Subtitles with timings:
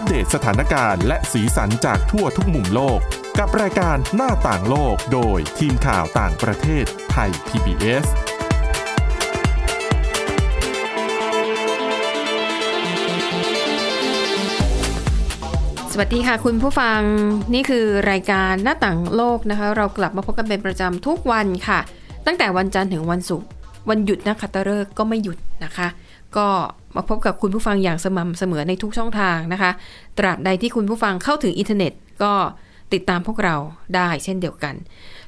[0.00, 3.00] อัปเดตสถานการณ์และสีสันจากทั่วทุกมุมโลก
[3.38, 8.06] กับรายการหน้าต่างโลกโดยทีมข่าวต่างประเทศไทย PBS
[15.92, 17.00] สวัสดีค่ะคุณผู้ฟัง
[17.54, 21.80] นี่คือรายการหน้าต่างโลกนะคะ เรากลับมาพบกันเป็นประจำทุกวันค่ะ
[22.26, 23.46] ตั้งแต่วันจันทร์ถึงวันศุกร์
[23.88, 25.88] วันหยุดนักขัตฤกษ์ก็ไม่หยุดนะคะ
[26.36, 26.48] ก็
[26.96, 29.70] มาพบกับคุณผู้ฟังอย่างสม่ำเสมอในทุกช่องทางนะคะ
[30.18, 31.92] ตราบใดที่คุณผู้ฟังเข้าถึงอินเทอร์เน็ต
[32.22, 32.32] ก็
[32.92, 33.56] ติดตามพวกเรา
[33.94, 34.74] ได้เช่นเดียวกัน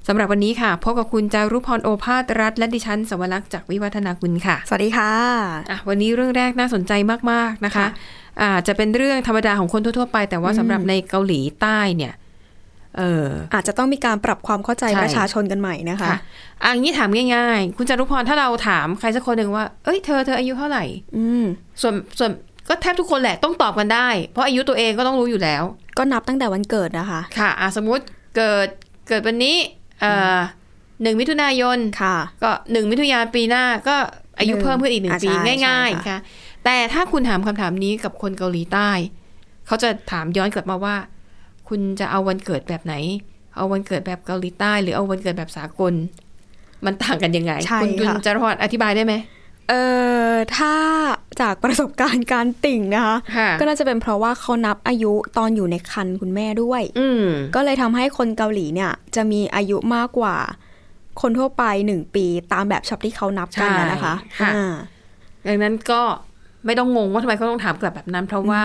[0.06, 5.12] สำหรับวันนี้ค่ะพบกับคุณจารุพรโอภาสรัฐและดิฉันสวรักษ์จากวิวัฒนาคุณค่ะ สวัสดีค่ะ
[5.70, 6.92] อะวันนี้เรื่องแรกน่าสนใจ
[7.30, 7.88] มาก ๆ นะคะค่ะ
[8.42, 12.12] อาจจะเป็นเรื่องธรรมดาของคนทั่ว ๆ ไป แต่ว่าสำหรับในเกาหลีใต้เนี่ย
[13.00, 16.16] เอออาจจะต้องมีการปรับความเข้าใจใช่ประชาชนกันใหม่นะคะค่ะ
[16.62, 20.84] อะอย่างนี้ถามง่ายๆ คุณจารุพรถ้าเราถามใครสักคนหนึ่งว่า เอ้ยเธอเธออายุเท่าไหร่
[21.16, 21.44] อืม
[21.82, 22.30] ส่วนส่วน
[22.68, 25.62] ก็แทบทุกคนแหละต้องตอบกันได้ เพราะอายุตัวเองก็ต้องรู้อยู่แล้ว
[25.98, 28.04] ก็นับตั้งแต่วันเกิดนะคะ ค่ะอะสมมุติ
[28.36, 28.68] เกิด
[29.08, 29.56] เกิดวันนี้
[30.00, 30.38] เอ่อ
[31.02, 33.96] หนึ่งมิถุนายนค่ะ ก็หนึ่งมิถุนายนปีหน้าก็
[34.38, 36.18] อายุหนึ่งเพิ่มขึ้นอีกหนึ่งอะปีใช่ง่ายใช่ค่ะๆค่ะ
[36.64, 38.90] แต่ถ้าคุณถามคำถามนี้กับคนเกาหลีใต้
[39.66, 40.96] เขาจะถามย้อนกลับมาว่า
[41.70, 42.94] คุณจะเอาวันเกิดแบบไหน
[43.56, 45.94] เอาวันเกิดแบบเกาหลีใต้หรือเอาวันเกิดแบบสากล
[46.84, 49.14] มันต่างกันยังไงใช่คุณคุณค่ะจารพรอธิบายได้ไหม
[49.68, 49.82] เอ่
[50.30, 50.74] อถ้า
[51.40, 60.36] จากประสบการณ์การติ่งนะคะค่ะก็น่าจะเป็นเพราะว่าเขานับอายุตอนอยู่ในครรภ์คุณแม่ด้วยอืมก็เลยทำให้คนเกาหลีเนี่ย จะมีอายุมากกว่า
[61.20, 64.74] คนทั่วไปหนึ่งปีตามแบบฉบับที่เขานับกันนะนะคะใช่ค่ะอ่า
[65.46, 66.00] ดังนั้นก็
[66.66, 68.64] ไม่ต้องงงว่าทำไมเขาต้องถามกลับแบบนั้น เพราะว่า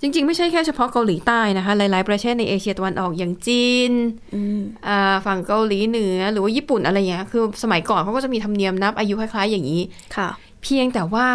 [0.00, 3.92] จริง ๆ ไม่ใช่แค่เฉพาะเกาหลีใต้นะคะ หลาย ๆ ประเทศในเอเชียตะวันออกอย่างจีน
[4.34, 9.82] อืมอ่าฝั่งเกาหลีเหนือหรือว่าญี่ปุ่นอะไรเงี้ยคือสมัยก่อนเขาก็จะมีธรรมเนียมนับอายุคล้าย ๆ อย่างนี้
[10.16, 10.28] ค่ะ
[10.62, 11.28] เพียงแต่ว่า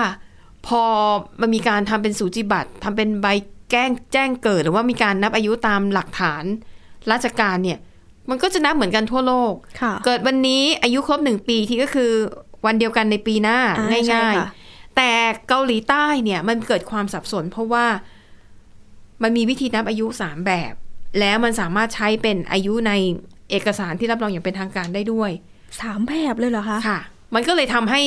[0.68, 0.84] พอ
[1.42, 3.28] มันมีการทำเป็นสูจิบัตรทำเป็นใบ
[3.72, 6.44] แจ้งแจ้งเกิด หรือว่ามีการนับอายุตามหลักฐาน
[7.12, 7.80] ราชการเนี่ย
[8.30, 12.12] มันก็จะนับเหมือนกันทั่วโลกค่ะเกิดวันนี้อายุครบหนึ่งปีที่ก็คือ
[12.66, 15.12] วันเดียวกันในปีหน้าอ่าใช่ง่ายค่ะๆแต่
[15.48, 17.86] เกาหลีใต้เนี่ยมันเกิดความสับสนเพราะว่า
[19.24, 20.74] มันมีวิธีนับอายุสามแบบ
[21.20, 22.92] แล้วมันสามารถใช้เป็นอายุใน
[23.50, 25.32] เอกสารที่รับรองอย่างเป็นทางการได้ด้วย
[25.82, 27.00] สามแบบเลยเหรอคะค่ะ
[27.36, 28.02] มันก็เลยทำให้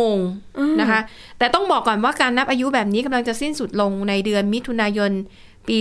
[0.00, 0.18] งง
[0.58, 1.00] อืมนะคะ
[1.38, 5.12] แต่ต้องบอกก่อนว่าการนับอายุแบบนี้กำลังจะสิ้นสุดลงในเดือนมิถุนายน
[5.68, 5.76] ปี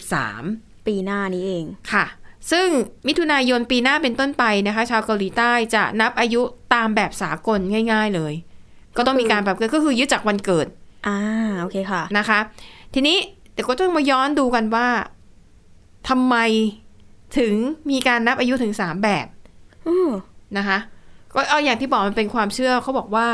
[0.00, 2.04] 2023 ปีหน้านี้เองค่ะ
[2.50, 2.66] ซึ่ง
[3.08, 6.42] มิถุนายนปีหน้าเป็นต้นไปนะคะ ชาวเกาหลีใต้จะนับอายุ
[6.74, 7.58] ตามแบบสากล
[7.92, 8.34] ง่าย ๆเลย
[8.96, 10.66] ก็ต้องมีการปรับเกิดก็คือยึดจากวันเกิด
[11.06, 11.18] อ่า
[11.60, 12.38] โอเคค่ะนะคะ
[12.94, 13.16] ทีนี้
[13.54, 14.88] แต่ก็ต้องมาย้อนดูกันว่า
[16.08, 16.36] ทำไม
[17.38, 17.54] ถึง
[17.90, 19.26] มีการนับอายุถึงสามแบบ
[19.88, 20.10] อืม
[20.56, 20.78] นะคะ
[21.34, 23.26] ก็เอาอย่างที่บอกมันเป็นความเชื่อเขาบอกว่า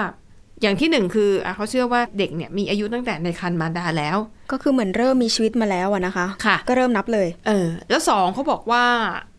[0.62, 4.16] อย่างที่หนึ่งคืออะเขาเชื่อว่าเด็กเนี่ยมีอายุตั้งแต่ในครรภ์มารดาแล้ว
[4.52, 8.84] ก็คือเหมือนเริ่มมีชีวิตมาแล้วอะนะคะค่ะ ก็เริ่มนับเลย เออ แล้วสองเขาบอกว่า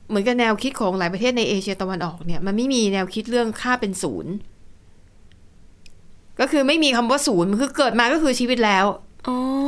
[0.09, 4.34] เหมือนกับแนวคิดของหลายประเทศในเอเชียตะวันออกเนี่ยมันไม่มีแนวคิดเรื่องค่าเป็นศูนย์
[6.39, 9.08] ก็คือไม่มีคำว่าศูนย์มันคือเกิดมาก็คือชีวิตแล้วอ๋อ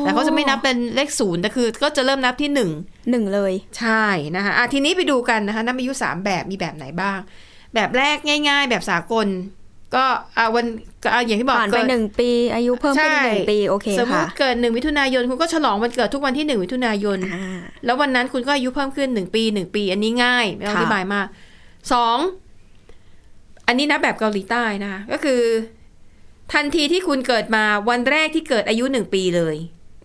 [0.02, 2.70] แต่เขาจะไม่นับเป็นเลขศูนย์แต่คือ ก็จะเริ่มนับที่หนึ่ง
[3.10, 7.20] หนึ่งเลย ใช่นะคะอะทีนี้ไปดูกันนะคะนับอายุสามแบบมีแบบไหนบ้าง
[7.76, 8.18] แบบแรก
[8.50, 9.28] ง่าย ๆ แบบสากล
[9.96, 10.06] ก็
[10.38, 10.66] อะวัน
[11.04, 21.28] ก็อะอย่างที่บอกผ่านไปเกิดหนึ่งปี อายุเพิ่มขึ้นอีกหนึ่งปีโอเคสมมค่ะติเกิดหนึ่งมิถุนายนคุณก็ฉลองวันเกิดทุกวันที่หนึ่งมิถุนายนอ่าแล้ววันนั้นคุณก็อายุเพิ่มขึ้นหนึ่งปีหนึ่งปี อันนี้ง่ายไม่ต้องอค่ะธิบายมาก
[21.94, 22.18] สอง
[23.68, 25.42] อันนี้นับแบบเกาหลีใต้นะคะก็คือ
[26.54, 29.56] ทันทีที่คุณเกิดมาวันแรกที่เกิดอายุหนึ่งปีเลย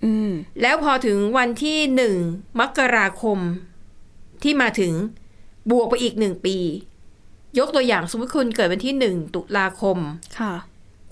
[0.05, 0.31] อืม
[0.63, 2.17] แล้วพอถึงวันที่หนึ่ง
[2.61, 3.39] มกราคม
[4.43, 4.93] ที่มาถึง
[5.71, 6.57] บวกไปอีกหนึ่งปี
[7.59, 9.99] ยกตัวอย่างสมมติคุณเกิดวันที่หนึ่งตุลาคม
[10.39, 10.53] ค่ะ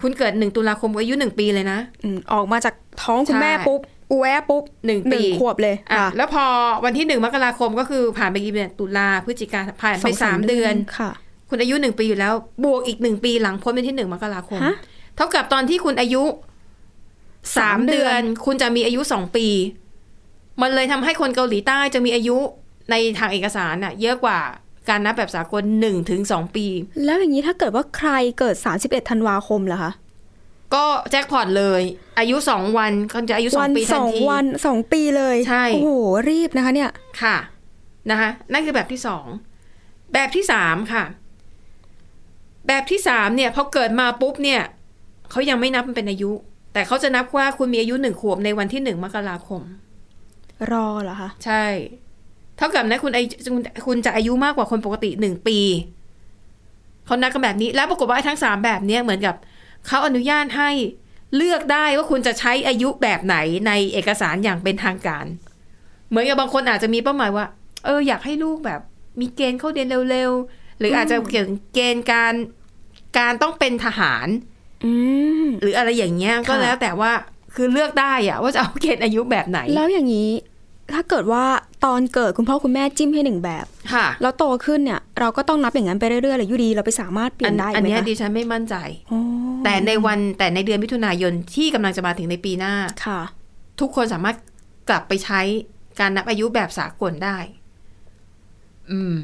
[0.01, 3.81] คุณเกิดหนึ่งตุลาคมอายุหนึ่งปีเลยนะอืมออกมาจากท้องคุณใช่แม่ปุ๊บ
[4.11, 6.45] อูแวะปุ๊บหนึ่งหปีนึ่งขวบเลยอะค่ะแล้วพอ
[6.85, 11.11] วันที่หนึ่งมกราคมก็คือผ่านไปกี่เดือนตุลาพฤศจิกาผ่านไปสามเดือนค่ะ
[11.49, 12.33] คุณอายุหนึ่งปีอยู่แล้ว
[12.65, 14.77] บวกอีกหนึ่งปีหลังพ้นวันที่หนึ่งมกราคมฮะ
[15.17, 16.23] เท่ากับตอนที่คุณอายุ
[17.57, 19.47] สามสามเดืเดืออนนคุณจะมีอายุสองปี
[20.61, 22.37] มันเลยทำให้คนเกาหลีใต้จะมีอายุ
[22.91, 24.39] ในทางเอกสารน่ะ เยอะกว่า
[24.89, 26.67] การนับแบบสากลหนึ่งถึงสองปี
[27.05, 29.93] แล้วอย่างนี้ถ้าเกิดว่าใครเกิด31ธันวาคมล่ะคะ
[30.75, 31.83] ก็แจ็คพอตเลย
[32.19, 35.91] อายุสองวันก็จะอายุสอวังปีสทันองทีวันสองปีเลยใช่โอ้โห
[36.31, 36.91] รีบนะคะ เนี่ย
[37.23, 37.37] ค่ะ
[38.11, 39.27] นะคะนั่นคือแบบที่สอง
[40.15, 41.05] แบบที่สามค่ะ
[42.69, 44.63] แบบที่สามเนี่ยพอเกิดมาปุ๊บเนี่ย
[45.31, 46.31] เขายังไม่นับมันเป็นอายุ
[46.73, 49.63] แต่เขาจะนับว่าคุณมีอายุหนึ่งขวบในวันที่หนึ่งมกราคม
[50.73, 51.65] รอเหรอคะ ใช่
[52.57, 55.59] เท่ากับนะคุณอายุคุณคุณจะอายุมากกว่าคนปกติหนึ่งปี
[57.07, 59.35] เขานับกันแบบนี้ แล้วปรากฏว่าไอ้ทั้งสามแบบเนี้ยเหมือนกับ
[59.87, 60.71] เขาอนุญาตให้
[61.37, 63.37] เลือกได้ว่าคุณจะใช้อายุแบบไหน
[63.67, 65.27] ในเอกสารอย่างเป็นทางการ
[66.09, 67.47] เหมือนกับบางคนอาจจะมีเป้าหมายว่า
[67.85, 68.81] เอออยากให้ลูกแบบ
[69.21, 72.35] มีเกณฑ์เข้าเรียนเร็วๆ หรืออาจจะเกี่ยวกับเกณฑ์การ
[73.19, 74.54] การต้องเป็นทหารอืม
[75.61, 77.11] หรืออะไรอย่างเงี้ยก็ค่ะแล้วแต่ว่า
[77.55, 80.31] คือเลือกได้อะว่าจะเอาเกณฑ์อายุแบบไหน แล้วอย่างนี้
[80.95, 81.45] ถ้าเกิดว่า
[81.85, 88.75] ตอนเกิดคุณพ่อคุณแม่จิ้มให้หนึ่งแบบค่ะ แล้วโตขึ้นเนี่ย เราก็ต้องนับอย่างนั้นไปเรื่อยๆเลยอยู่ดีเราไปสามารถเปลี่ยนได้อันไหมเนี้ยคะดิฉันไม่มั่นใจ
[89.13, 89.21] อ๋อ
[89.65, 92.75] แต่ในวันแต่ในเดือนมิถุนายนที่กำลังจะมาถึงในปีหน้า
[93.07, 93.21] ค่ะ
[93.81, 94.37] ทุกคนสามารถ
[94.89, 95.41] กลับไปใช้
[96.01, 97.37] การนับอายุแบบสากลได้
[98.91, 99.17] อืม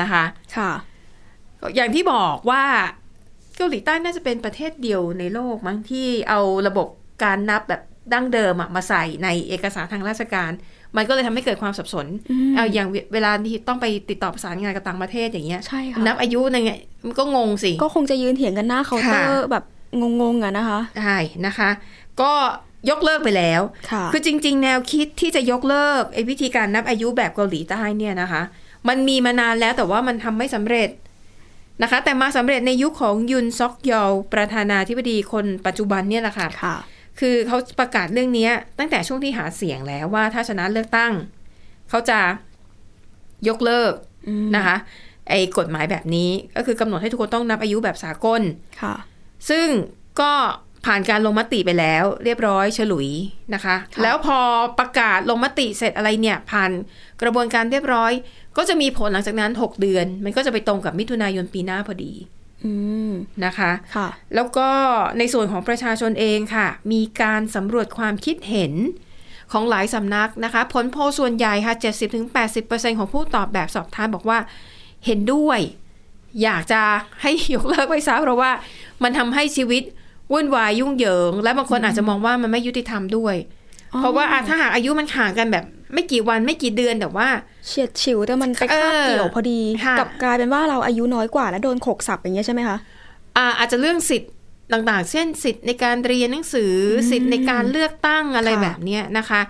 [0.00, 0.24] นะคะ
[0.56, 0.72] ค่ะ
[1.60, 2.62] ก็อย่างที่บอกว่า
[3.58, 6.88] เกาหลีใต้น่าจะเป็นประเทศเดียวในโลกมั้งที่เอาระบบ
[7.24, 7.82] การนับแบบ
[8.12, 10.50] ดั้งเดิมอะมาใส่ในเอกสารทางราชการ
[10.96, 16.72] มันก็เลยทำให้เกิดความสับสนอืมเอาอย่างเวเวลาที่ต้องไปติดต่อประสานงานกับต่างประเทศอย่างเงี้ยใช่ค่ะนับอายุในไง
[17.06, 19.64] มันก็งงสิ ก็คงจะยืนเถียงกันหน้าเคาน์เตอร์ค่ะแบบ
[20.20, 21.70] งงๆอะนะคะใช่นะคะ
[22.20, 22.32] ก็
[22.90, 23.60] ยกเลิกไปแล้ว
[23.90, 28.42] ค่ะคือจริง ๆ แนวคิดที่จะยกเลิกไอ้วิธีการนับอายุแบบเกาหลีใต้เนี่ยนะคะ
[28.88, 30.88] มันมีมานานแล้วแต่ว่ามันทำไม่สำเร็จ
[31.82, 36.76] นะคะ แต่มาสำเร็จในยุคของยุนซอกยอลประธานาธิบดีคนปัจจุบันเนี่ยแหละค่ะค่ะ
[37.20, 38.48] คือเขาประกาศเรื่องนี้
[38.78, 41.12] ตั้งแต่ช่วงที่หาเสียงแล้วว่าถ้าชนะเลือกตั้ง
[41.90, 42.20] เขาจะ
[43.48, 43.92] ยกเลิก
[44.28, 44.76] อืมนะคะ
[45.28, 48.42] ไอ้กฎหมายแบบนี้ก็คือกำหนดให้ทุกคนต้องนับอายุแบบสากล
[48.80, 48.94] ค่ะ
[49.50, 49.68] ซึ่ง
[50.20, 50.32] ก็
[50.86, 53.08] ผ่านการลงมติไปแล้วเรียบร้อยฉลุย
[53.54, 54.38] นะคะค่ะแล้วพอ
[54.78, 56.70] ประกาศลงมติเสร็จอะไรเนี่ย ผ่าน
[57.22, 58.12] กระบวนการเรียบร้อย
[58.58, 62.12] ก็จะมีผลหลังจากนั้น 6 เดือน มันก็จะไปตรงกับมิถุนายนปีหน้าพอดี
[62.64, 62.72] อื
[63.08, 63.12] ม
[63.44, 64.68] นะคะค่ะแล้วก็
[65.18, 68.72] ในส่วนของประชาชนเองค่ะ มีการสำรวจความคิดเห็น
[69.52, 71.74] ของหลายสำนักนะคะ ผลโพลส่วนใหญ่ค่ะ
[72.36, 74.38] 70-80%ของผู้ตอบแบบสอบทานบอกว่า
[75.06, 75.60] เห็นด้วย
[76.42, 76.82] อยากจะ
[77.22, 78.50] ให้ยกเลิกไปซะเพราะว่า
[79.02, 79.82] มันทำให้ชีวิต
[80.32, 83.36] วุ่นวายยุ่งเหยิง และบางคนอาจจะมองว่ามันไม่ยุติธรรมด้วย
[83.94, 87.28] อ๋อเพราะว่าอะถ้าหากอายุมันห่างกันแบบ ไม่กี่วันไม่กี่เดือนแต่ว่า
[87.66, 92.76] เฉียดฉิวแต่มันไปคาบเออเกี่ยวพอดีค่ะกลับกลายเป็นว่าเราอายุน้อยกว่าแล้วโดนขกสับอย่างเงี้ยใช่ไหมคะ
[93.36, 94.30] อ่าอาจจะเรื่องสิทธิ์
[94.72, 99.40] ต่างๆ เช่นสิทธิ์ในการเรียนหนังสืออสิทธิ์ในการเลือกตั้งอะไรค่ะแบบเนี้ยนะคะ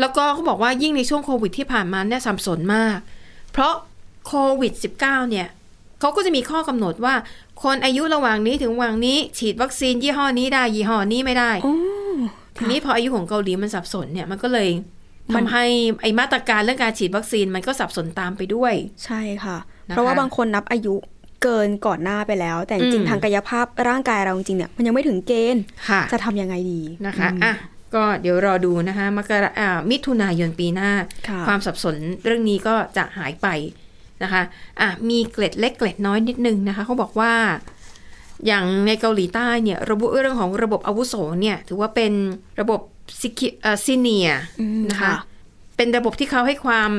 [0.00, 2.98] แล้วก็เขาบอกว่ายิ่งในช่วงโควิดที่ผ่านมาเนี่ยสับสนมาก
[3.52, 3.74] เพราะ
[4.26, 5.48] โควิด -19 เนี่ย
[6.00, 7.14] เขาก็จะมีข้อกำหนดว่า
[7.62, 11.74] คนอายุระหว่างนี้ถึงระหว่างนี้ ฉีดวัคซีนยี่ห้อนี้ได้ยี่ห้อนี้ไม่ได้อ๋อ
[12.56, 14.82] ทีนี้พออายุของเกาหลีมันสับสนเนี่ยมันก็เลยมั
[15.34, 15.64] ทำนให้
[16.02, 18.74] ไอมาตรการเรื่องการฉีดวัคซีนมันก็สับสนตามไปด้วย
[19.04, 19.58] ใช่ค่ะ
[19.88, 20.94] นะคะเพราะว่าบางคนนับอายุ
[21.42, 27.54] เกินก่อนหน้าไปแล้ว แต่จริงอืมๆทางกายภาพร่างกายเราจริงๆเนี่ยมันยังไม่ถึงเกณฑ์ค่ะจะทำยังไงดีนะคะอืมอะ
[27.94, 30.90] ก็เดี๋ยวรอดูนะคะมกราอ่ามิถุนายนปีหน้า
[31.28, 33.46] ค่ะความสับสนเรื่องนี้ก็จะหายไป
[34.22, 34.42] นะคะ
[34.80, 37.32] อะมีเกล็ดเล็กเกล็ดน้อยนิดนึงนะคะเขาบอกว่า
[38.46, 42.12] อย่างในเกาหลีใต้เนี่ยระบุเรื่องของระบบอาวุโสเนี่ยถือว่าเป็น
[42.60, 42.80] ระบบ
[43.20, 45.14] ซิคิเอ่อซีเนียอืมนะคะค่ะ
[45.76, 46.90] เป็นระบบที่เขาให้ความ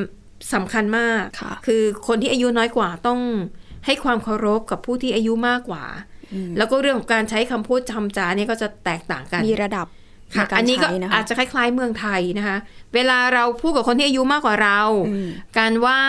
[0.54, 3.20] สำคัญมากค่ะคือคนที่อายุน้อยกว่าต้อง
[3.86, 5.84] ให้ความเคารพกับผู้ที่อายุมากกว่า
[6.34, 9.86] อืมแล้วก็เรื่องของการใช้คำพูดคำจาเนี่ยก็จะแตกต่างกัน มีระดับ
[10.32, 12.58] ในค่ะการอันนี้ก็ใช้นะคะอาจจะคล้ายๆเมืองไทยนะคะ
[12.94, 16.04] เวลาเราพูดกับคนที่อายุมากกว่าเราอืมการไหว้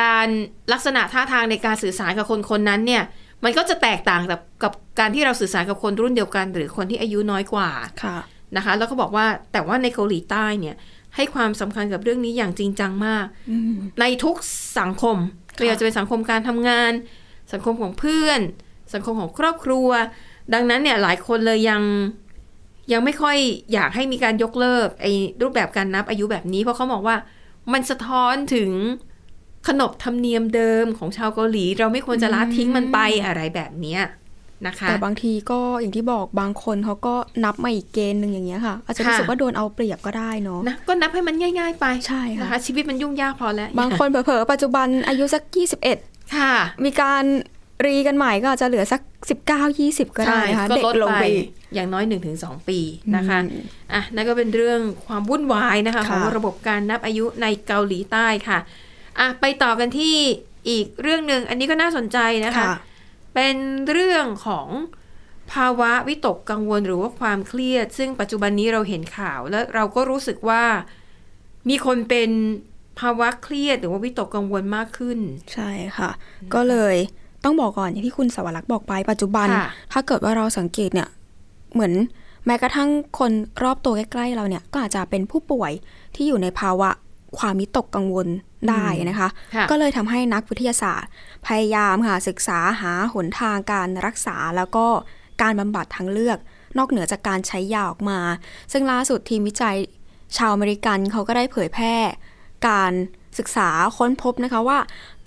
[0.00, 0.28] การ
[0.72, 3.02] ลักษณะท่าทางในการสื่อสารกับคนคนนั้นเนี่ย
[3.44, 7.70] มันก็จะแตกต่างกับกับการที่เราสื่อสารกับคนรุ่นเดียวกัน หรือคนที่อายุน้อยกว่า
[8.04, 8.18] ค่ะ
[8.56, 10.76] นะคะ แล้วก็บอกว่าแต่ว่าในเกาหลีใต้เนี่ย
[11.16, 14.36] ให้ความสำคัญกับเรื่องนี้อย่างจริงจังมากอืมในทุก
[14.78, 15.16] สังคม
[15.56, 16.92] ค่ะไม่ว่าจะเป็นสังคมการทำงาน
[17.52, 18.40] สังคมของเพื่อน
[18.94, 19.88] สังคมของครอบครัว
[20.54, 21.82] ดังนั้นเนี่ยหลายคนเลยยัง
[22.92, 23.36] ยังไม่ค่อย
[23.72, 27.16] อยากให้มีการยกเลิกไอ้รูปแบบการนับอายุแบบนี้ เพราะเขาบอกว่า
[27.72, 28.70] มันสะท้อนถึง
[29.68, 34.00] ขนบธรรมเนียมเดิมของชาวเกาหลี เราไม่ควรจะละทิ้งมันไปอะไรแบบเนี้ย
[34.66, 45.42] นะคะแต่บางทีก็อย่างที่บอกบางคนเขาก็นับมาอีกเกณฑ์หนึ่งอย่างเงี้ยค่ะอาจจะรู้สึกค่ะว่าโดนเอาเปรียบก็ได้เนาะนะก็นับให้มันง่าย ๆ ไปใช่ค่ะนะคะชีวิตมันยุ่งยากพอแล้ว บางคนเผลอๆปัจจุบันอายุสัก
[45.88, 46.52] 21 ค่ะ
[46.84, 47.24] มีการ
[47.86, 49.00] รีกันใหม่ก็อาจจะเหลือสัก
[49.46, 52.04] 19 20 ก็ได้นะคะก็เด็กลดลงไปไปอีกอย่างน้อย
[52.36, 52.78] 1-2 ปี
[53.16, 58.58] นะคะอืมอะนั่นก็เป็นเรื่องความวุ่นวายนะคะค่ะของระบบการนับอายุในเกาหลีใต้ค่ะ
[59.18, 60.16] อะไปต่อกันที่
[60.68, 62.74] อีกเรื่องหนึ่งอันนี้ก็น่าสนใจนะคะค่ะ
[63.34, 63.56] เป็น
[63.90, 64.68] เรื่องของ
[65.52, 70.62] ภาวะวิตกกังวลหรือว่าความเครียด ซึ่งปัจจุบันนี้เราเห็นข่าวแล้วเราก็รู้สึกว่า
[71.68, 72.30] มีคนเป็น
[73.00, 75.18] ภาวะเครียดหรือว่าวิตกกังวลมากขึ้น
[75.52, 76.10] ใช่ค่ะ
[76.54, 76.96] ก็เลย
[77.44, 81.08] ต้องบอกก่อนอย่างที่คุณสวรักษ์บอกไปปัจจุบันค่ะถ้าเกิดว่าเราสังเกตเนี่ย
[81.72, 81.92] เหมือน
[82.46, 85.72] แม้กระทั่งคนรอบตัวใกล้ๆเราเนี่ยก็อาจจะเป็นผู้ป่วย
[86.14, 86.90] ที่อยู่ในภาวะ
[87.38, 88.26] ความวิตกกังวล
[88.70, 91.10] ได้นะคะค่ะก็เลยทำให้นักวิทยาศาสตร์
[91.46, 94.86] พยายามค่ะศึกษาหาหนทางการรักษาแล้วก็
[95.42, 96.38] การบำบัดทางเลือก
[96.78, 98.20] นอกเหนือจากการใช้ยาออกมา
[98.72, 99.76] ซึ่งล่าสุดทีมวิจัย
[100.36, 101.96] ชาวอเมริกันเขาก็ได้เผยแพร่
[102.68, 102.92] การ
[103.38, 104.78] ศึกษาค้นพบนะคะว่า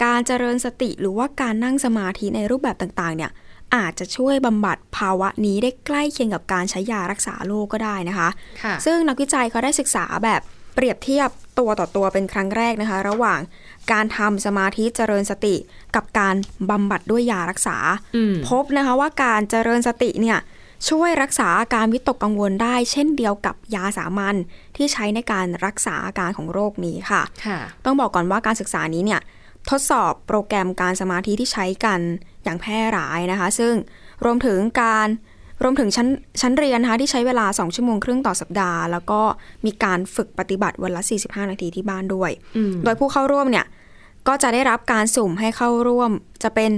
[0.04, 3.32] การเจริญสติหรือว่าการนั่งสมาธิในรูปแบบต่างๆเนี่ย
[3.76, 8.30] อาจจะช่วยบำบัดภาวะนี้ได้ใกล้เคียงกับการใช้ยารักษาโรคก็ได้นะคะ
[8.64, 10.42] ค่ะซึ่งนักวิจัยเขาได้ศึกษาแบบ
[10.78, 11.30] เปรียบเทียบ
[11.60, 13.40] ตัวต่อตัวเป็นครั้งแรกนะคะ ระหว่าง
[13.92, 15.56] การทำสมาธิเจริญสติ
[15.96, 16.36] กับการ
[16.70, 17.78] บำบัดด้วยยารักษา
[18.16, 20.40] อืมพบนะคะว่าการเจริญสติเนี่ย
[20.90, 24.36] ช่วยรักษาอาการวิตกกังวลได้ เช่นเดียวกับยาสามัญ
[24.76, 29.22] ที่ใช้ในการรักษาอาการของโรคนี้ค่ะค่ะต้องบอกก่อนว่าการศึกษานี้เนี่ย
[29.70, 32.00] ทดสอบโปรแกรมการสมาธิที่ใช้กัน
[32.44, 33.74] อย่างแพร่หลายนะคะ ซึ่ง
[34.26, 35.08] รวมถึงการ
[35.64, 36.08] รวมถึงชั้น
[36.42, 39.22] ชั้นเรียนนะคะที่ใช้เวลา 2 ชั่วโมงครึ่งต่อสัปดาห์ แล้วก็
[39.66, 43.66] มีการฝึกปฏิบัติวันละ 45 นาทีที่บ้านด้วยอืมโดยผู้เข้าร่วมเนี่ย
[44.28, 46.12] ก็จะได้รับการสุ่มให้เข้าร่วม
[46.44, 46.72] จะเป็น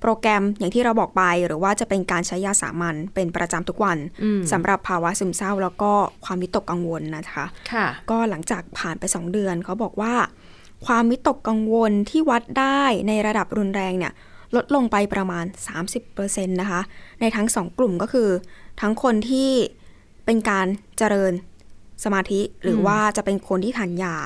[0.00, 5.92] โปรแกรมอย่างที่เราบอกไปหรือว่าจะเป็นการใช้ยาสามัญเป็นประจำทุกวันอืมสำหรับภาวะซึมเศร้า แล้วก็
[6.24, 10.14] ความวิตกกังวลนะคะค่ะ ก็หลังจากผ่านไป 2 เดือนเขาบอกว่า
[10.86, 14.12] ความวิตกกังวลที่วัดได้ในระดับรุนแรงเนี่ย
[14.56, 15.44] ลดลงไปประมาณ
[16.02, 16.80] 30%นะคะ
[17.20, 18.28] ในทั้ง 2 กลุ่มก็คือ
[18.80, 19.50] ทั้งคนที่
[20.26, 20.66] เป็นการ
[20.98, 21.32] เจริญ
[22.04, 24.16] สมาธิหรืออมว่าจะเป็นคนที่ทานยา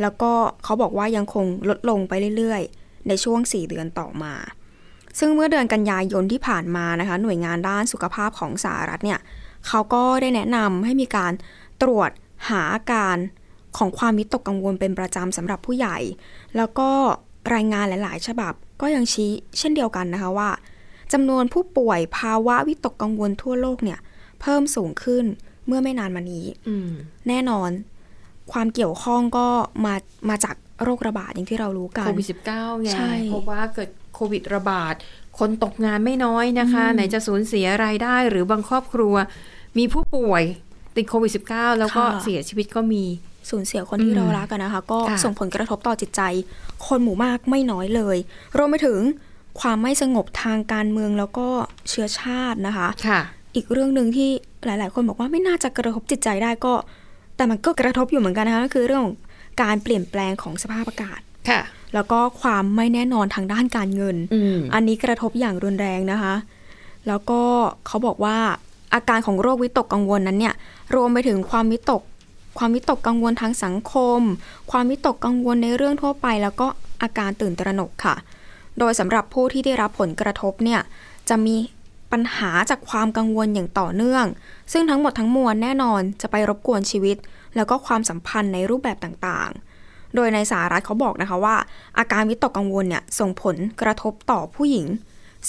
[0.00, 0.32] แล้วก็
[0.64, 4.34] เขาบอกว่ายังคงลดลงไปเรื่อยๆ ในช่วง 4 เดือนต่อมา
[5.18, 9.20] ซึ่งเมื่อเดือนกันยายนที่ผ่านมานะคะ หน่วยงานด้านสุขภาพของสหรัฐเนี่ย
[9.68, 11.32] เขาก็ได้แนะนำให้มีการ
[11.82, 12.10] ตรวจ
[12.48, 13.16] หาอาการ
[13.78, 15.98] ของความวิตกกังวลเป็นประจำสำหรับผู้ใหญ่
[16.56, 16.90] แล้วก็
[17.54, 20.50] รายงานหลาย ๆ ฉบับ ก็ยังชี้เช่นเดียวกันนะคะว่า
[21.12, 23.98] จำนวนผู้ป่วยภาวะวิตกกังวลทั่วโลกเนี่ย
[24.40, 25.24] เพิ่มสูงขึ้น
[25.66, 26.90] เมื่อไม่นานมานี้อืม
[27.28, 27.70] แน่นอน
[28.52, 29.46] ความเกี่ยวข้องก็
[29.84, 29.94] มา
[30.28, 34.94] มาจากโรคระบาดอย่างที่เรารู้กันโควิด -19 ไงใช่เพราะว่าเกิดโควิดระบาด
[35.38, 39.14] คนตกงานไม่น้อยนะคะ ไหนจะสูญเสียรายได้หรือบางครอบครัว
[39.78, 40.42] มีผู้ป่วย
[40.96, 43.04] ติดโควิด -19 แล้วก็เสียชีวิตก็มี
[43.50, 46.22] สูญเสียคนที่อืมเรารักกันนะคะ ก็ค่ะส่งผลกระทบต่อจิตใจ
[46.86, 48.16] คนหมู่มากไม่น้อยเลย
[48.56, 49.00] รวมไปถึง
[49.60, 51.48] ความไม่สงบทางการเมืองแล้วก็
[51.88, 53.20] เชื้อชาตินะคะค่ะ
[53.54, 54.30] อีกเรื่องหนึ่งที่
[54.64, 56.74] หลาย ๆ คนบอกว่าไม่น่าจะกระทบจิตใจได้ก็
[57.36, 59.16] แต่มันก็กระทบอยู่เหมือนกันนะคะก็คือเรื่องของ
[59.62, 61.60] การเปลี่ยนแปลงของสภาพอากาศค่ะ
[61.94, 66.34] แล้วก็ความไม่แน่นอนทางด้านการเงินอืมอันนี้กระทบอย่างรุนแรงนะคะ
[67.08, 67.40] แล้วก็
[67.86, 68.36] เขาบอกว่า
[68.94, 70.54] อาการของโรควิตกกังวลนั้นเนี่ย
[70.94, 72.02] รวมไปถึงความวิตก
[72.58, 74.20] ความวิตกกังวลทางสังคม
[74.70, 76.66] ความวิตกกังวลในเรื่องทั่วไป แล้วก็
[77.02, 78.16] อาการตื่นตระหนกค่ะ
[78.78, 80.80] โดยสำหรับผู้ที่ได้รับผลกระทบเนี่ย
[81.28, 81.56] จะมี
[82.12, 84.24] ปัญหาจากความกังวลอย่างต่อเนื่อง
[84.72, 87.16] ซึ่งทั้งหมดทั้งมวลแน่นอนจะไปรบกวนชีวิต
[87.56, 91.56] แล้วก็ความสัมพันธ์ในรูปแบบต่างๆ โดยในสหรัฐเขาบอกนะคะว่า
[91.98, 94.86] อาการวิตกกังวลเนี่ยส่งผลกระทบต่อผู้หญิง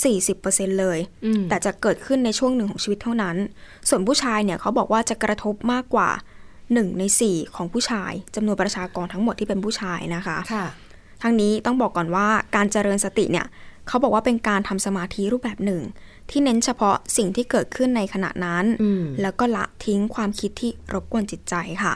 [0.08, 3.36] 40%เลยอืมแต่จะเกิดขึ้นในช่วงหนึ่งของชีวิตเท่านั้น
[3.90, 6.10] ส่วนผู้ชายเนี่ยเขาบอกว่าจะกระทบมากกว่า
[6.72, 10.66] 1 ใน 4 ของผู้ชายจำนวนประชากรทั้งหมดที่เป็นผู้ชายนะคะค่ะ
[11.24, 13.46] ทั้งนี้ต้องบอกก่อนว่าการเจริญสติเนี่ย
[13.88, 15.82] เขาบอกว่าเป็นการทำสมาธิรูปแบบหนึ่ง
[16.30, 21.94] ที่เน้นเฉพาะสิ่งที่เกิดขึ้นในขณะนั้นอืมแล้วก็ละทิ้งความคิดที่รบกวนจิตใจค่ะ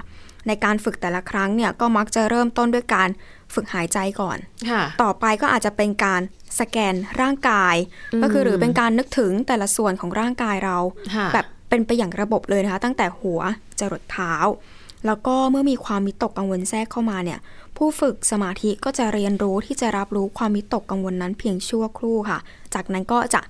[0.48, 3.10] ในการฝึกแต่ละครั้งเนี่ยก็มักจะเริ่มต้นด้วยการ
[3.54, 4.38] ฝึกหายใจก่อน
[4.70, 6.22] ค่ะต่อไปก็อาจจะเป็นการ
[6.60, 7.76] สแกนร่างกาย
[8.14, 10.78] อืมก็คือหรือเป็นการนึกถึงแต่ละส่วนของร่างกายเรา
[11.16, 13.40] ค่ะแบบ เป็นไปอย่างระบบเลยนะคะ ตั้งแต่หัว
[13.80, 14.34] จรดเท้า
[15.06, 17.40] แล้วก็เมื่อมีความมิตกกังวลแทรกเข้ามาเนี่ย
[17.78, 22.40] ผู้ฝึกสมาธิก็จะเรียนรู้ที่จะรับรู้ความมิตกกังวลนั้นเพียงชั่วครู่ค่ะ
[22.74, 23.42] จากนั้นก็จะ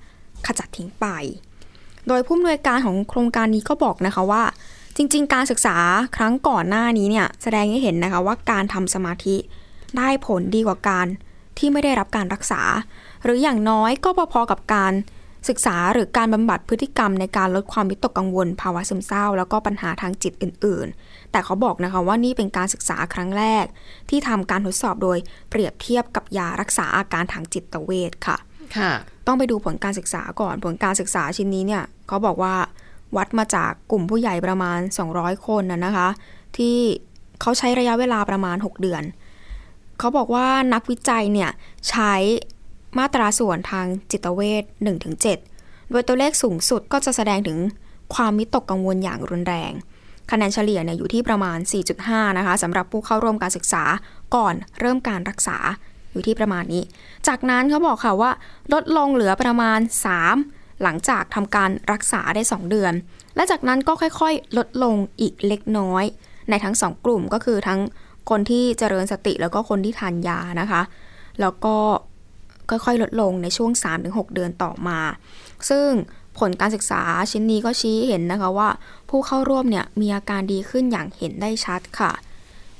[0.46, 1.06] ขจัดทิ้งไป
[2.08, 4.42] โดยผู้อำนวยการของโครงการนี้ก็บอกนะคะว่า
[4.96, 5.76] จริง ๆ การศึกษา
[6.16, 9.36] ครั้งก่อนหน้านี้เนี่ยแสดงให้เห็นนะคะว่าการทำสมาธิ
[9.96, 11.06] ได้ผลดีกว่าการ
[11.58, 12.62] ที่ไม่ได้รับการรักษา
[13.24, 14.92] หรืออย่างน้อยก็พอๆกับการ
[15.48, 23.64] ศึกษาหรือการบำบัดพฤติกรรมในการลดความวิตกกังวล ภาวะซึมเศร้า แล้วก็ปัญหาทางจิตอื่น ๆ แต่เขาบอกนะคะว่านี่เป็นการศึกษาครั้งแรก
[24.10, 25.18] ที่ทำการทดสอบโดย
[25.50, 28.36] เปรียบเทียบกับยารักษาอาการทางจิตเวชค่ะ
[28.76, 28.92] ค่ะ
[29.26, 32.54] ต้องไปดูผลการศึกษาก่อน ผลการศึกษาชิ้นนี้เนี่ยเขาบอกว่า
[33.16, 34.78] วัดมาจากกลุ่มผู้ใหญ่ประมาณ
[35.12, 36.08] 200 คนนะนะคะ
[36.56, 36.76] ที่
[37.40, 39.02] เขาใช้ระยะเวลาประมาณ 6 เดือน
[39.98, 41.50] เขาบอกว่านักวิจัยเนี่ย
[41.90, 42.12] ใช้
[42.98, 44.64] มาตราส่วนทางจิตเวช
[45.26, 47.58] 1-7 โดยตัวเลขสูงสุดก็จะแสดงถึง
[48.14, 49.72] ความมิตกกังวลอย่างรุนแรง
[50.30, 51.58] คะแนนเฉลี่ยเนี่ยอยู่ที่ประมาณ
[51.98, 53.84] 4.5 นะคะสำหรับผู้เข้าร่วมการศึกษา
[54.34, 55.56] ก่อนเริ่มการรักษา
[56.12, 56.82] อยู่ที่ประมาณนี้
[57.28, 58.30] จากนั้นเขาบอกค่ะว่า
[58.72, 59.78] ลดลงเหลือประมาณ
[60.30, 62.92] 3 หลังจากทำการรักษาได้ 2 เดือน
[63.36, 66.04] และจากนั้นก็ค่อยๆ ลดลงอีกเล็กน้อย
[66.50, 67.80] ในทั้ง 2 กลุ่มก็คือทั้ง
[68.30, 70.82] คนที่เจริญสติแล้วก็คนที่ทานยานะคะ
[71.40, 71.76] แล้วก็
[72.84, 73.70] ค่อยๆ ลดลงในช่วง
[74.02, 75.00] 3-6 เดือนต่อมา
[75.70, 75.88] ซึ่ง
[76.38, 78.68] ผลการศึกษาชิ้นนี้ก็ชี้เห็นนะคะว่า
[79.10, 82.12] ผู้เข้าร่วมเนี่ยมีอาการดีขึ้นอย่างเห็นได้ชัดค่ะ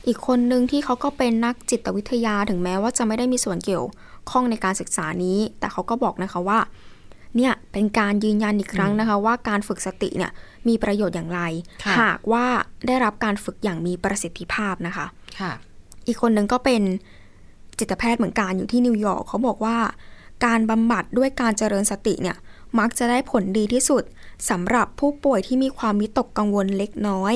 [0.07, 3.87] อีกคนหนึ่งที่เขาก็เป็นนักจิตวิทยาถึงแม้ว่าจะไม่ได้มีส่วนเกี่ยว
[4.31, 6.59] ข้องในการศึกษานี้ แต่เขาก็บอกนะคะว่า
[7.37, 10.33] เนี่ยเป็นการยืนยันอีกครั้งนะคะ ว่าการฝึกสติเนี่ย
[10.69, 11.41] มีประโยชน์อย่างไร
[11.85, 12.47] ค่ะหากว่า
[12.87, 15.07] ได้รับการฝึกอย่างมีประสิทธิภาพนะคะ
[15.41, 15.53] ค่ะ
[16.07, 16.83] อีกคนหนึ่งก็เป็น
[17.83, 19.77] จิตแพทย์เหมือนกันอยู่ที่นิวยอร์กเขาบอกว่า
[20.45, 22.37] การบำบัดด้วยการเจริญสติเนี่ย
[22.79, 24.03] มักจะได้ผลดีที่สุด
[24.51, 27.35] สำหรับผู้ป่วยที่มีความวิตกกังวลเล็กน้อย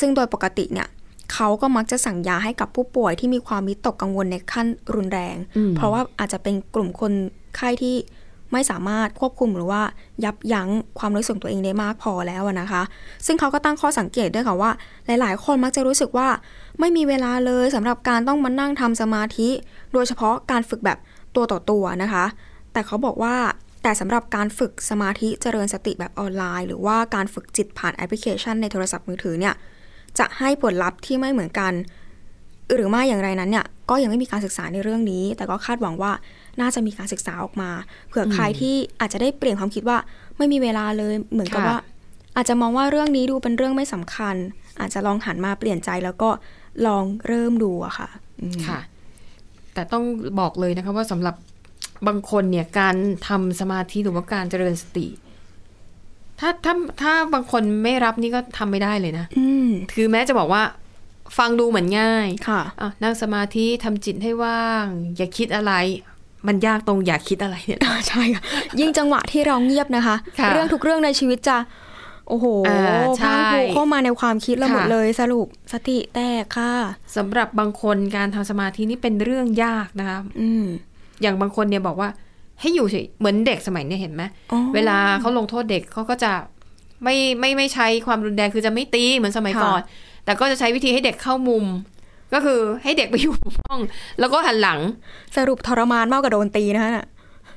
[0.00, 0.88] ซึ่งโดยปกติเนี่ย
[1.32, 7.12] เขาก็มักจะสั่งยาให้กับผู้ป่วยที่มีความวิตกกังวลในขั้นรุนแรงอืมเพราะว่าอาจจะเป็นกลุ่มคน
[7.56, 7.96] ไข้ที่
[8.52, 9.82] ไม่สามารถควบคุมหรือว่า
[10.24, 12.82] ยับยั้งความรู้สึกตัวเองได้มากพอแล้วนะคะ
[13.26, 14.70] ซึ่งเขาก็ตั้งข้อสังเกตด้วยค่ะว่า
[15.06, 16.28] หลาย ๆ คนมักจะรู้สึกว่า
[16.80, 19.48] ไม่มีเวลาเลยสำหรับการต้องมานั่งทำสมาธิ
[19.92, 20.98] โดยเฉพาะการฝึกแบบ
[21.36, 22.24] ตัวต่อตัวนะคะ
[22.72, 23.36] แต่เขาบอกว่า
[23.82, 29.54] แต่สำหรับการฝึกสมาธิเจริญสติแบบออนไลน์ หรือว่าการฝึกจิตผ่านแอปพลิเคชันในโทรศัพท์มือถือเนี่ย
[30.18, 31.72] จะให้ผลลัพธ์ที่ไม่เหมือนกัน
[32.74, 36.12] หรือไม่อย่างไรนั้นเนี่ยก็ยังไม่มีการศึกษาในเรื่องนี้ แต่ก็คาดหวังว่า
[36.60, 37.70] น่าจะมีการศึกษาออกมา
[38.08, 39.98] เผื่อใครที่อาจจะได้เปลี่ยนความคิดว่า
[40.36, 41.78] ไม่มีเวลาเลยเหมือนกับค่ะว่า
[42.36, 44.36] อาจจะมองว่าเรื่องนี้ดูเป็นเรื่องไม่สำคัญ
[44.80, 46.30] อาจจะลองหันมาเปลี่ยนใจแล้วก็
[46.86, 48.08] ลองเริ่มดูอะค่ะ
[48.42, 48.80] อืมค่ะ
[49.74, 50.04] แต่ต้อง
[50.40, 51.34] บอกเลยนะคะว่าสำหรับ
[52.06, 52.96] บางคนเนี่ยการ
[53.28, 55.06] ทำสมาธิหรือว่าการเจริญสติ
[56.40, 60.62] ถ้าถ้าถ้าบางคนไม่รับนี่ก็ทำไม่ได้เลยนะอืมคือแม้จะบอกว่า
[61.38, 64.84] ฟังดูเหมือนง่าย ค่ะอะนั่งสมาธิทำจิตให้ว่าง
[65.16, 65.72] อย่าคิดอะไร
[66.46, 68.42] มันยากตรงอย่าคิดอะไรเนี่ยใช่ค่ะ
[68.80, 71.58] ยิ่งจังหวะที่เราเงียบนะคะค่ะเรื่องทุกเรื่องในชีวิตจะ
[72.28, 76.72] โอ้โหอ่าใช่พรังพรูเข้ามาในความคิดเราหมดค่ะเลยสรุปสติแตกค่ะ
[77.16, 80.64] สำหรับบางคนการทำสมาธินี่เป็นเรื่องยากนะคะอืม
[81.22, 82.08] อย่างบางคนเนี่ยบอกว่า
[82.60, 86.32] ให้อยู่เฉยเหมือนเด็กสมัยเนี่ยเห็นไหมอ๋อเวลาเขาลงโทษเด็กเขาก็จะ
[87.04, 89.82] ไม่ไม่ไม่ใช้ความรุนแรงคือจะไม่ตีเหมือนสมัยค่ะก่อน
[90.24, 91.64] แต่ก็จะใช้วิธีให้เด็กเข้ามุม
[92.34, 93.34] ก็คือให้เด็กไปอยู่
[93.66, 93.80] ห้อง
[94.20, 94.78] แล้วก็หันหลัง
[95.36, 97.06] สรุปทรมานมากกว่าโดนตีนะคะน่ะ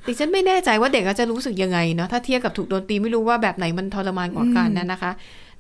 [0.08, 5.12] ดิฉันไม่แน่ใจว่าเด็กจะรู้สึกยังไงเนาะถ้าเทียบกับถูกโดนตีไม่รู้ว่าแบบไหนมันทรมานกว่ากันนะนะคะ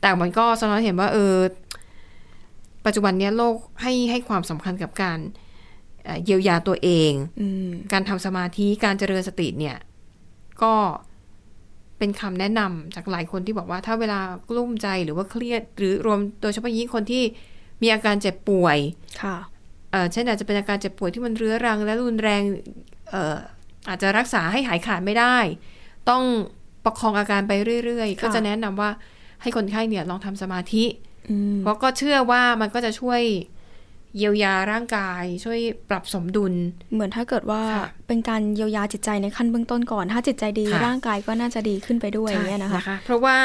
[0.01, 1.35] แต่มันก็สะท้อนเห็นว่าเออ
[2.85, 5.19] ปัจจุบันเนี้ยโลกให้ให้ความสำคัญกับการ
[6.03, 7.11] เอ่อเยียวยาตัวเอง
[7.41, 9.77] อืมการทำสมาธิการเจริญสติเนี่ย
[10.63, 10.73] ก็
[11.97, 17.23] เป็นคำแนะนำจากหลายคนที่บอกว่าถ้าเวลากลุ้มใจหรือว่าเครียด หรือรวมโดยเฉพาะยิ่งคนที่
[17.81, 18.77] มีอาการเจ็บป่วย
[19.23, 19.37] ค่ะ
[19.91, 22.41] เอ่อเช่นอาจจะเป็นอาการเจ็บป่วยที่มันเรื้อรัง และรุนแรง
[23.09, 23.35] เอ่อ
[23.89, 25.37] อาจจะรักษาให้หายขาดไม่ได้
[26.09, 26.23] ต้อง
[26.85, 27.51] ประคองอาการไป
[27.85, 28.89] เรื่อยๆค่ะก็จะแนะนำว่า
[29.41, 30.85] ให้คนไข้เนี่ยลองทำสมาธิ
[31.29, 33.21] อืมเพราะก็เชื่อว่ามันก็จะช่วย
[34.17, 35.59] เยียวยาร่างกาย ช่วย
[35.89, 36.53] ปรับสมดุล
[36.93, 43.37] เหมือนถ้าเกิดว่าค่ะเป็นการเยียวยาจิตใจในขั้นเบื้องต้นก่อน ถ้าจิตใจดีค่ะร่างกายก็น่าจะดีขึ้นไปด้วยอย่างเงี้ยนะคะใช่เพราะว่า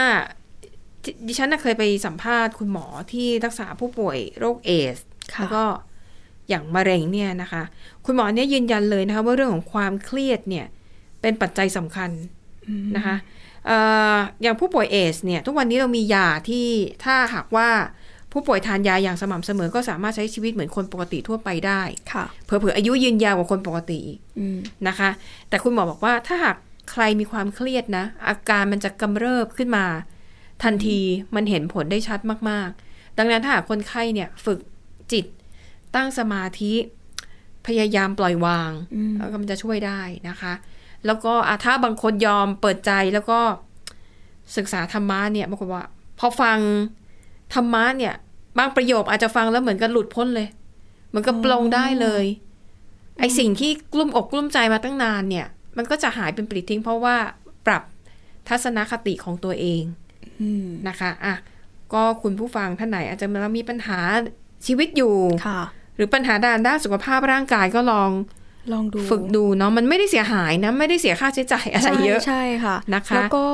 [1.04, 4.98] ดิดิฉันน่ะเคยไปสัมภาษณ์คุณหมอที่รักษาผู้ป่วยโรคเอส
[5.34, 5.64] ค่ะแล้วก็
[6.48, 7.62] อย่างมะเร็งเนี่ยนะคะ
[8.04, 10.66] คุณหมอเนี่ยยืนยันเลยนะคะว่าเรื่องของความเครียดเนี่ย
[11.20, 12.10] เป็นปัจจัยสำคัญ
[12.96, 13.16] นะคะ
[13.66, 13.78] เอ่
[14.14, 16.66] ออย่างผู้ป่วยเอสเนี่ยทุกวันนี้เรามียาที่
[17.04, 17.68] ถ้าหากว่า
[18.32, 21.82] ผู้ป่วยทานยาอย่างสม่ำเสมอก็สามารถใช้ชีวิตเหมือนคนปกติทั่วไปได้
[22.12, 24.58] ค่ะเผื่อๆอายุยืนยาวกว่าคนปกติอีกอืม
[24.88, 25.10] นะคะ
[25.48, 26.56] แต่คุณหมอบอกว่าถ้าหาก
[26.90, 29.84] ใครมีความเครียดนะ อาการมันจะกำเริบขึ้นมา
[30.62, 31.00] ทันที
[31.34, 34.58] มันเห็นผลได้ชัดมากๆ ดังนั้นถ้าหากคนไข้เนี่ยฝึก
[35.12, 35.26] จิต
[35.94, 36.72] ตั้งสมาธิ
[37.66, 40.52] พยายามปล่อยวางอืมแล้วก็มันจะช่วยได้นะคะ
[41.06, 43.38] แล้วก็อะถ้าบางคนยอมเปิดใจแล้วก็
[44.56, 45.86] ศึกษาธรรมะเนี่ยบางคนว่า
[46.18, 46.58] พอฟัง
[47.54, 48.14] ธรรมะเนี่ย
[48.58, 50.48] บางประโยคอาจจะฟังแล้วเหมือนกับหลุดพ้นเลย
[51.08, 52.24] เหมือนกับปลงได้เลย
[53.18, 57.16] ไอสิ่งที่กลุ้มอกกลุ้มใจมาตั้งนานเนี่ย มันก็จะหายเป็นปลิดทิ้งเพราะว่า
[57.66, 57.82] ปรับ
[58.48, 60.07] ทัศนคติของตัวเองอืม
[60.88, 61.34] นะคะอะ
[61.94, 63.98] ก็คุณผู้ฟังท่านไหนอาจจะมีปัญหา
[64.66, 65.14] ชีวิตอยู่
[65.46, 65.60] ค่ะ
[65.96, 68.10] หรือปัญหาด้านด้านสุขภาพร่างกายก็ลอง
[68.72, 73.44] ลองดูฝึกดูเนาะมันไม่ได้เสียหายนะ ไม่ได้เสียค่าใช้จ่ายอะไรเยอะใช่ใช่ค่ะนะคะแล้วก็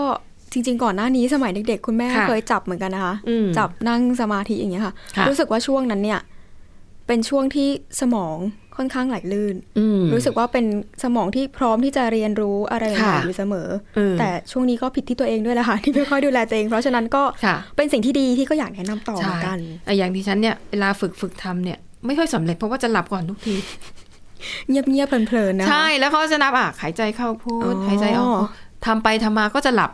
[0.52, 6.20] จริง ๆ ก่อนหน้านี้สมัยเด็ก ๆ คุณแม่ค่ะเคยจับเหมือนกันนะคะอืมจับนั่งสมาธิอย่างเงี้ยค่ะค่ะ รู้สึกว่าช่วงนั้นเนี่ย
[7.06, 7.68] เป็นช่วงที่
[8.00, 8.36] สมอง
[8.76, 10.64] ค่อนข้างไหลลื่นอืมรู้สึกว่าเป็น
[11.02, 23.54] สมองที่พร้อมที่จะเรียนรู้อะไรใหม่ค่ะๆอยู่เสมอเออแต่ช่วงนี้ก็ผิดที่ตัวเองด้วยแหละค่ะที่ไม่ค่อยดูแลตัวเองเพราะฉะนั้นก็ค่ะเป็นสิ่งที่ดีที่ก็อยากแนะนำต่อเหมือนกันแต่อย่างที่ฉันเนี่ยเวลาฝึกฝึกทำเนี่ยไม่ค่อยสำเร็จเพราะว่าจะหลับก่อนทุกที
[24.68, 28.46] เงียบๆเพลินๆนะคะใช่แล้วเขาจะนับอะหายใจเข้าพูอ๋ดอหายใจออก
[28.86, 29.90] ทำไปทำมาก็จะหลับ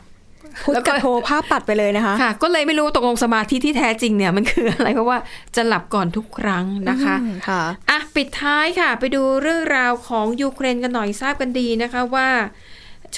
[0.63, 5.19] พุทธแล้วก็กับโทภาพตัดไปเลยนะคะค่ะ ก็เลยไม่รู้ตกลงสมาธิที่แท้จริงเนี่ยมันคืออะไรเพราะว่า
[5.57, 12.29] จะหลับก่อนทุกครั้งนะคะอืมค่ะอะปิดท้ายค่ะ ไปดูเรื่องราวของยูเครนกันหน่อยทราบกันดีนะคะว่า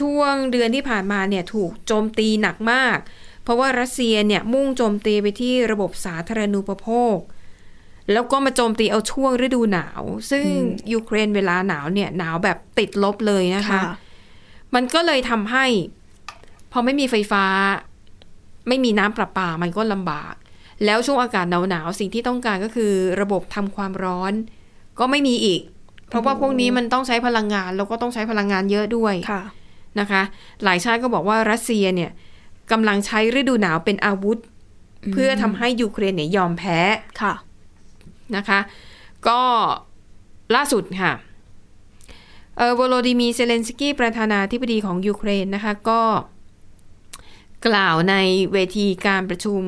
[0.01, 2.99] ช่วงเดือนที่ผ่านมาเนี่ยถูกโจมตีหนักมาก
[3.45, 7.19] เพราะว่ารัสเซียเนี่ยมุ่งโจมตีไปที่ระบบสาธารณูปโภค
[8.13, 10.47] แล้วก็มาโจมตีเอาช่วงฤดูหนาว ซึ่ง
[10.93, 13.83] ยูเครนเวลาหนาวเนี่ยหนาวแบบติดลบเลยนะคะค่ะ
[14.75, 15.67] มันก็เลยทำให้
[16.73, 17.45] พอไม่มีไฟฟ้า
[18.69, 20.35] ไม่มีน้ำประปามันก็ลำบาก
[20.85, 24.33] แล้วช่วงอากาศหนาวๆสิ่งที่ต้องการก็คือ ระบบทำความร้อน
[24.99, 25.61] ก็ไม่มีอีก
[26.09, 29.43] เพราะว่าพวกนี้มันต้องใช้พลังงาน แล้วก็ต้องใช้พลังงานเยอะด้วยค่ะ
[30.01, 30.23] นะคะ
[30.65, 32.11] หลายชาติก็บอกว่ารัสเซียเนี่ย
[32.73, 34.39] กำลังใช้ฤดูหนาวเป็นอาวุธ
[35.13, 36.79] เพื่อทำให้ยูเครนเนี่ยยอมแพ้
[37.21, 37.35] ค่ะ
[38.37, 38.61] นะคะ
[39.29, 39.41] ก็
[40.55, 41.13] ล่าสุดค่ะ
[42.57, 46.01] เออโวโลดีมีร์ เซเลนสกีประธานาธิบดีของยูเครนนะคะ ก็
[47.67, 48.15] กล่าวใน
[48.53, 49.61] เวทีการประชุม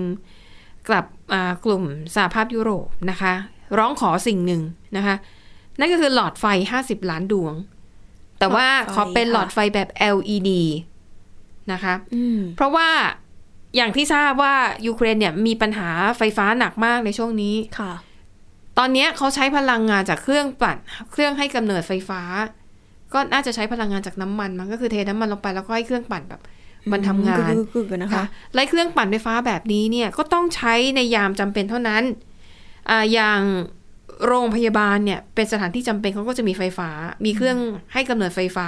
[0.88, 1.83] กับอ่ากลุ่ม
[2.14, 3.33] สหภาพยุโรปนะคะ
[3.78, 4.62] ร้องขอสิ่งหนึ่ง
[4.96, 5.16] นะคะ
[5.78, 6.44] นั่นก็คือหลอดไฟ
[6.80, 7.54] 50 ล้านดวง
[8.38, 10.50] แต่ว่าหลอดไฟขอเป็นค่ะหลอดไฟแบบ LED
[11.72, 12.88] นะคะอืมเพราะว่า
[13.76, 14.54] อย่างที่ทราบว่า
[14.87, 17.92] ยูเครนเนี่ยมีปัญหาไฟฟ้าหนักมากในช่วงนี้ค่ะ
[18.78, 20.76] ตอนเนี้ยเขาใช้พลังงานจากเครื่องปั่น
[21.12, 22.22] เครื่องให้กำเนิดไฟฟ้า
[23.12, 26.40] ก็น่าจะใช้พลังงานจากน้ำมัน มันก็คือเทน้ำมันลงไปแล้วก็ให้เครื่องปั่นแบบ
[26.92, 32.02] มันทำงานกึกกึกๆๆนะคะค่ะและเครื่องปั่นไฟฟ้าแบบนี้เนี่ยก็ต้องใช้ในยามจำเป็นเท่านั้น
[32.90, 33.40] อ่าอย่าง
[34.26, 36.88] โรงพยาบาลเนี่ยเป็นสถานที่จำเป็นเขาก็จะมีไฟฟ้า
[37.24, 37.58] มีเครื่อง
[37.92, 38.66] ให้กำเนิดไฟฟ้า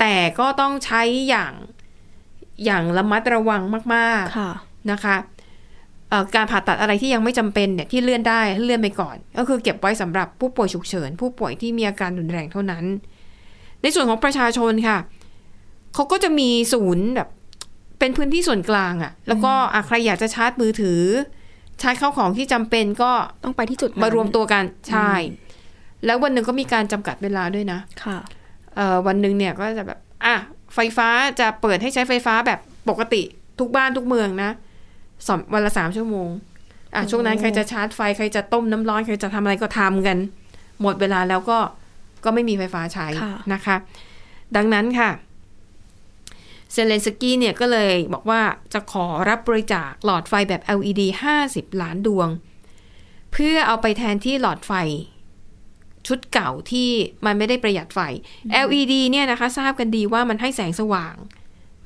[0.00, 1.52] แต่ก็ต้องใช้อย่าง
[2.64, 3.62] อย่างระมัดระวัง
[3.94, 4.50] มากๆค่ะ
[4.90, 5.16] นะคะ
[6.08, 12.84] เอ่อการผ่าตัดอะไรที่ยังไม่จำเป็นเนี่ยที่เลื่อนได้เลื่อนไปก่อน ก็คือเก็บไว้สำหรับผู้ป่วยฉุกเฉิน ผู้ป่วยที่มีอาการรุนแรงเท่านั้น
[13.82, 14.98] ในส่วนของประชาชนค่ะ
[15.94, 17.28] เขาก็จะมีศูนย์แบบ
[17.98, 21.02] เป็นพื้นที่ส่วนกลางอะ่ะ แล้วก็อะใครอยากจะชาร์จมือถือ
[21.82, 23.10] ชาร์จเข้าของที่จำเป็นก็
[23.42, 25.12] ต้องไปที่จุดนั้นมารวมตัวกันใช่
[26.06, 28.18] แล้ววันหนึ่งก็มีการจำกัดเวลาด้วยนะค่ะ
[28.76, 30.36] เอ่อวันหนึ่งเนี่ยก็จะแบบอะ
[30.74, 31.08] ไฟฟ้า
[31.40, 33.22] จะเปิดให้ใช้ไฟฟ้าแบบปกติ
[33.60, 34.50] ทุกบ้านทุกเมืองนะ
[35.28, 36.28] สองวันละสามชั่วโมง
[36.94, 40.18] อะช่วงนั้นใครจะชาร์จไฟใครจะต้มน้ำร้อนใครจะทำอะไรก็ทำกัน
[40.82, 41.58] หมดเวลาแล้วก็
[42.24, 43.76] ก็ไม่มีไฟฟ้าใช้ค่ะนะคะ
[44.56, 45.10] ดังนั้นค่ะ
[46.72, 48.40] เซเลนสกี้เนี่ยก็เลยบอกว่า
[48.72, 51.02] จะขอรับบริจาคหลอดไฟแบบ LED
[51.40, 52.28] 50 ล้านดวง
[53.32, 54.72] เพื่อเอาไปแทนที่หลอดไฟ
[56.06, 56.90] ชุดเก่าที่
[57.26, 58.00] มันไม่ได้ประหยัดไฟ
[58.66, 61.14] LED เนี่ยนะคะ ทราบกันดีว่ามันให้แสงสว่าง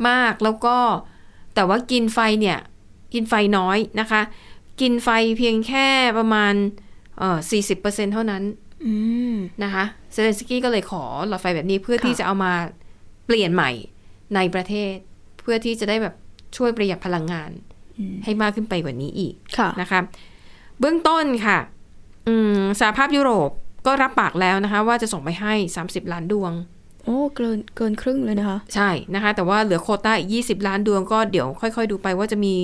[0.08, 0.76] มากแล้วก็
[1.54, 2.58] แต่ว่ากินไฟเนี่ย
[3.14, 4.22] กินไฟน้อยนะคะ
[4.80, 5.86] กินไฟเพียงแค่
[6.18, 6.54] ประมาณ
[7.18, 7.38] เอ่อ
[7.76, 8.42] 40%เท่านั้น
[8.86, 8.94] อื
[9.32, 12.52] มนะคะเซเลนสกี้ก็เลยขอหลอดไฟแบบนี้เพื่อค่ะที่จะเอามา
[13.26, 13.70] เปลี่ยนใหม่
[14.34, 14.94] ในประเทศ
[15.40, 16.14] เพื่อที่จะได้แบบ
[16.56, 17.50] ช่วยประหยัดพลังงาน
[18.24, 20.00] ให้มากขึ้นไปกว่านี้อีกค่ะนะคะ
[20.80, 21.58] เบื้องต้นค่ะ
[22.28, 23.50] อืมสหภาพยุโรป
[23.86, 26.52] ก็รับปากแล้วนะคะ ว่าจะส่งไปให้ 30 ล้านดวง
[27.04, 32.54] โอ้เกินเกินครึ่งเลยนะคะ ใช่นะคะ แต่ว่าเหลือโควต้าอีก20 ล้านดวงก็เดี๋ยวค่อย ๆ ดูไปว่าจะมี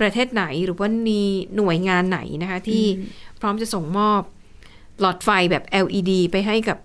[0.00, 1.20] ประเทศไหนหรือว่ามี
[1.56, 2.84] หน่วยงานไหนนะคะ ที่
[3.40, 4.20] พร้อมจะส่งมอบ
[5.00, 6.78] หลอดไฟแบบ LED ไปให้กับ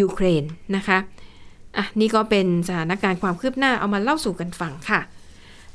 [0.00, 0.44] ยูเครน
[0.76, 0.98] นะคะ
[1.76, 5.00] อะนี่ก็เป็นสถานการณ์ความคืบหน้าเอามาเล่าสู่กันฟังค่ะ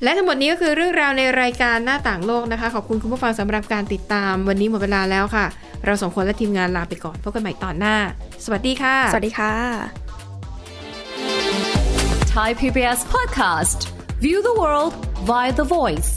[0.04, 5.46] และทั้งหมดนี้ก็คือเรื่องราวในรายการหน้าต่างโลกนะคะ ขอบคุณคุณผู้ฟังสำหรับการติดตาม วันนี้หมดเวลาแล้วค่ะ
[5.86, 7.96] เราสองคนและทีมงานลาไปก่อนพบกันใหม่ตอนหน้า
[8.46, 9.54] สวัสดีค่ะ สวัสดีค่ะ
[12.34, 13.80] Thai PBS podcast.
[14.26, 14.94] View the world
[15.30, 16.12] via the voice.